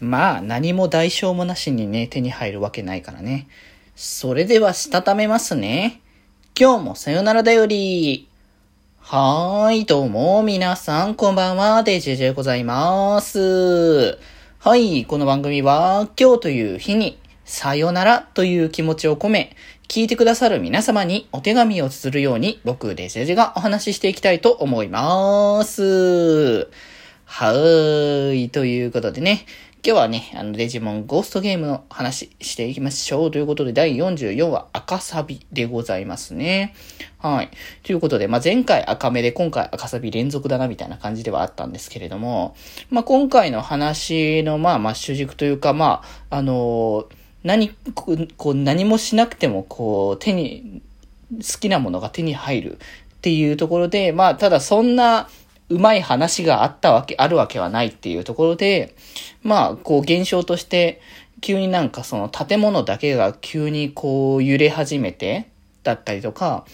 [0.00, 3.46] まあ、何も代償もなしにね、手に入るわけないからね。
[3.96, 6.00] それでは、したためますね。
[6.58, 8.28] 今日もさよならだより。
[8.98, 14.18] はーい、どうも、皆さん、こんばんは、デジェジェございます。
[14.58, 19.56] はい、この番組は、今日という日に、さよならという気持ちを込め、
[19.88, 26.68] 聞いてくださる皆様にお手紙を綴るように、僕、デジェジェがお話ししていきたいと思います。
[27.26, 29.46] はーい、ということでね、
[29.86, 33.30] 今日はね、あの、デジモンゴーストゲームの話していきましょう。
[33.30, 36.74] ということで、第44話赤サビでございますね。
[37.18, 37.50] はい。
[37.82, 42.56] ということで、まあ、前回赤目で今回赤サビ連続だなみたいな感じではあったんですけれども、
[42.90, 47.08] まあ、今回の話の、まあ、まあ、主軸というか、まあ、あの
[47.42, 48.16] 何、こ
[48.52, 50.82] う、何もしなくても、こう、手に、
[51.36, 52.78] 好きなものが手に入るっ
[53.20, 55.28] ていうところで、まあ、ただそんな、
[55.74, 58.94] うまい話があったわけ、あるわけはないっていうところで、
[59.42, 61.00] まあ、こう現象として、
[61.40, 65.50] 急になんかその建物だけが急にこう揺れ始めて、
[65.82, 66.64] だったりとか、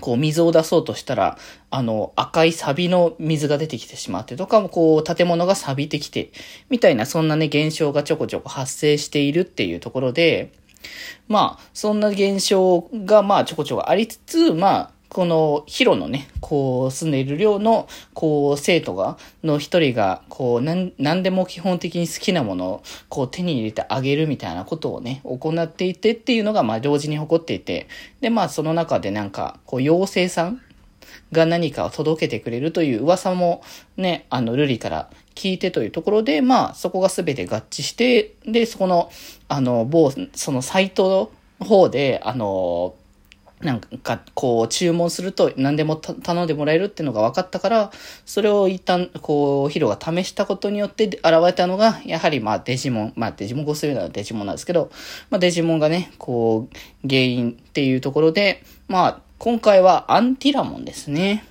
[0.00, 1.38] こう水を出そうとしたら、
[1.70, 6.32] あの赤いサビの水が出てきてしまってとか、こう建物が錆びてきて、
[6.68, 10.52] みたいなそんなね現象がちょこちょこ発生しているっていうところで、
[11.28, 27.88] まあ、そんな現象がまあちょこちょこありつつ、まあ、このヒロのね、こう住んでいる寮の、こう生徒が、の一人が、こうなん、なんでも基本的に好きなものを、こう手に入れてあげるみたいなことをね、行っていてっていうのが、まあ同時に誇っていて、
[28.20, 30.60] で、まあその中でなんか、こう妖精さん
[31.32, 33.62] が何かを届けてくれるという噂も
[33.96, 39.10] ね、あの、ルリから聞いてというところで、まあ、そこが全て合致して、で、そこの、
[39.48, 42.94] あの、某、そのサイトの方で、あの、
[43.60, 47.90] なんか、こう、注文すると何でも頼んでもらえるっていうのが分かったから、
[48.26, 54.90] それを一旦、こう、ヒロが試したことによって現れたのが、やはり、まあ、デジモン、まあ、デジモン5するならデジモンなんですけど、
[55.30, 61.44] まあ、デジモンがね、こう、原因っていうところで、まあ、今回はアンティラモンですね。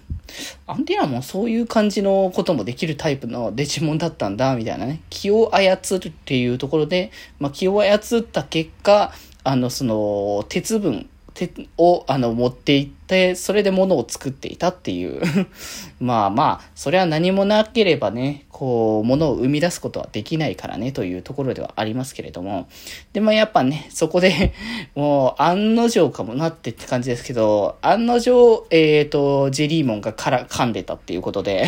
[0.67, 5.01] アンティラモンそういう感じのこともできるタイプのデジモンだったんだ、みたいなね。
[5.09, 9.11] 気を操るっていうところで、まあ、気を操った結果、
[9.43, 15.21] あの、その、鉄分、手を、あの、持って行って、それで物を作っていたっていう
[15.99, 22.69] まあまあ、それは何もなければね、こう、物を生み出すことはできないからね、というところではありますけれども。
[23.11, 24.53] でもやっぱね、そこで
[24.95, 31.65] もう、案の定かもなってって感じですけど、案の定、えっ、ー、と、ジェリーモンがから噛んでたっていうことで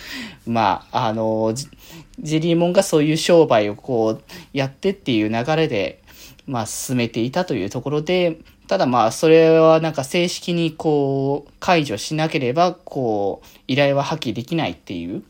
[0.46, 4.22] まあ、あの、ジェリーモンがそういう商売をこう、
[4.54, 6.00] やってっていう流れで、
[6.46, 8.38] まあ、進めていたというところで、
[8.70, 15.24] ただまあ、それはなんか正式にこう、解除しなければ、こう、依頼は破棄できないっていう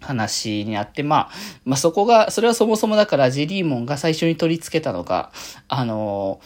[0.00, 1.30] 話になって、まあ、
[1.66, 5.30] まあそこが、それはそもそもだからジェリーモンが最初に取り付けたのが、
[5.68, 6.40] あの、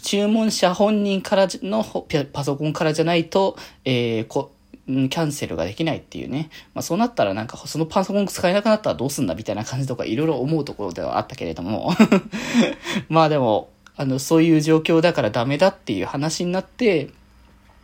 [0.00, 1.84] 注文者本人からの
[2.32, 4.52] パソコンからじゃないと、えー、こ
[4.86, 6.50] キャンセルができないっていうね。
[6.72, 11.94] まあそうなったらなんかそのパソコン使えなくなったらどうすんだみたいな感じとかいろいろ思うところではあったけれども
[13.10, 13.70] まあでも、
[14.00, 17.10] あの、そういう状況だからダメだっていう話になって、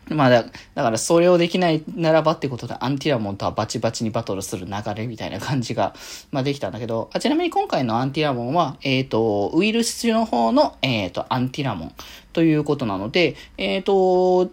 [0.09, 0.45] まあだ、
[0.75, 5.95] だからそれをできないならばってことでアンティラモンとはバチバチにバトルする流れみたいな感じが、
[6.31, 11.93] まあできたんだけど、あちなみに今回のアンティラモンは、えっ、ー、と、ウイルス中の方の、えっ、ー、と、アンティラモン
[12.33, 14.51] ということなので、えっ、ー、と、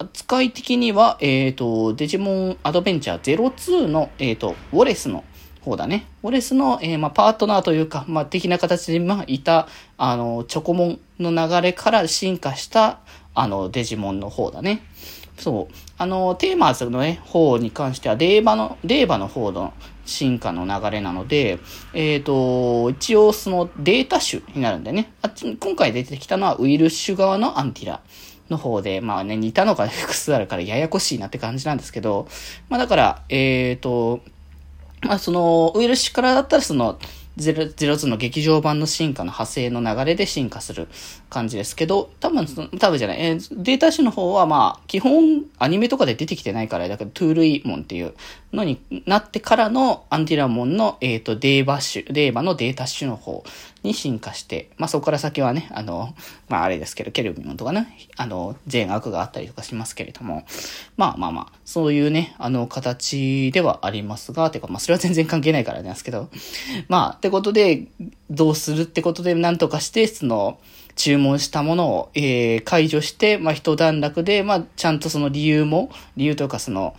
[0.00, 5.22] 扱い的には、えっ、と、デジモンアドベンチャー02の、えっ、と、ウォレスの
[5.64, 6.06] 方だね。
[6.22, 9.66] ウォレスの、えー、まあ、パートナーというか、まあ、的な形で、まあ、いた、
[9.96, 13.00] あの、チョコモンの流れから進化した、
[13.34, 14.82] あの、デジモンの方だね。
[15.38, 15.74] そう。
[15.98, 19.72] あの、テーマーズのね、方に関しては、令和の、令和の方の
[20.04, 21.58] 進化の流れなので、
[21.92, 25.12] えっ、ー、と、一応そのデータ種になるんでね。
[25.22, 28.00] あっち、今回出てきたのはウイルス種側のアンティラ。
[28.50, 32.28] の方で、まあね、似たのが複数あるからややこしいなって感じなんですけど、
[32.68, 34.20] まあだから、えっ、ー、と、
[35.04, 36.98] まあ、その、ウイルスからだったら、その、
[37.36, 40.86] 02の劇場版の進化の派生の流れで進化する
[41.30, 42.46] 感じですけど、多分、
[42.78, 48.14] 多分じゃない、えー、データ種の方はまあ、基本アニメとかで出てきてないから、だから、トゥールイモンっていう
[48.52, 53.42] のになってからのアンティラモンの、えっ、ー、と、デーバ種、デーバのデータ種の方
[53.84, 56.14] に進化して、まあそこから先はね、あの、
[56.48, 60.44] まああれですけど、ケルビンとかね、あの、全悪があったりとかしますけれども、
[60.96, 66.30] まあまあまあ、そういうね、あの、形ではありますが、てか、まあそれは全然関係ないからなんですけど、
[66.88, 67.86] まあ、ってことで、
[68.30, 70.58] どうするってことで、なんとかして、その、
[70.96, 76.96] 注文したものを、えー、解除して、まあ、一段落で、まあ、ちゃんとその理由も、理由というかその、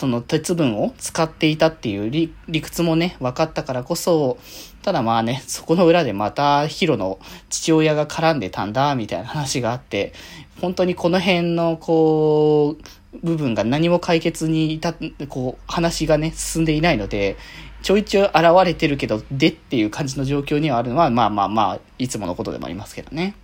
[0.00, 4.38] その鉄分を使っていたっていう理理屈もね、分かったからこそ、
[4.80, 7.18] ただまあね、そこの裏でまたヒロの
[7.50, 10.14] 父親が絡んでたんだ、みたいな話があって、
[10.58, 14.96] 本当にこの辺の、こう、部分が何も解決に至っ、
[15.28, 17.36] こう、話がね、進んでいないので、
[17.82, 23.34] ちょいちょい現れてるけど、でっていう感じの状況にはあるのは、まあまあまあ、いつものことでもありますけどね。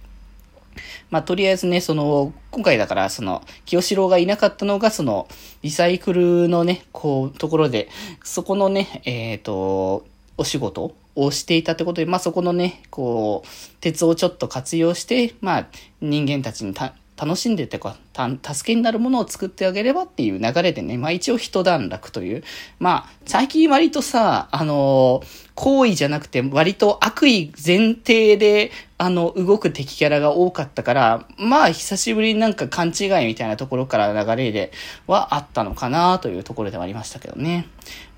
[1.10, 5.28] まあ、とりあえずね、その、今回だから、その、清志郎がいなかったのが、その、
[5.62, 7.88] リサイクルのね、こう、ところで、
[8.24, 10.06] そこのね、えっ、ー、と、
[10.36, 13.48] お仕事をしていたってことで、まあ、そこのね、こう、
[13.80, 15.66] 鉄をちょっと活用して、まあ、
[16.00, 17.96] 人間たちにた、楽しんでてか、
[18.42, 22.44] 助けになるものを作ってあげればっていう流れでね、まあ一応一段落という。
[22.78, 34.70] まあ、最近割とさ、あのー、行為じゃなくて割と悪意前提で、あの、動く敵キャラが多かったから、まあ、久しぶりになんか勘違いみたいなところから流れで
[35.06, 37.68] はあったのかなというところではありましたけどね。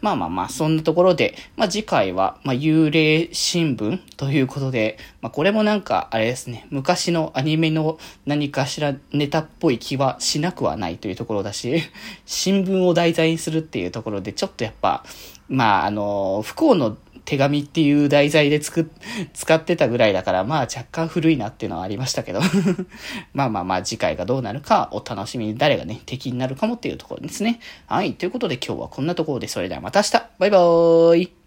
[0.00, 11.82] まあまあまあ、そんなところで、まあ次回は、まあ幽霊新聞ということで、まあこれもなんか、あれですね、昔のアニメの何かしらネタっぽい気はしなくはないというところだし、
[12.26, 15.04] 新聞を題材にするっていうところで、ちょっとやっぱ、
[15.48, 16.96] まああの、不幸の
[17.28, 18.86] 手紙っていう題材で作っ、
[19.34, 22.40] 使ってたぐらいだから、まあ若干古いなっていうのはありましたけど
[23.34, 27.60] まあまあまあ次回がどうなるかお楽しみに誰がね、敵になるかもっていうところですね。
[27.86, 28.14] はい。
[28.14, 31.37] ということで今日はこんなところで、それではまた明日バイバーイ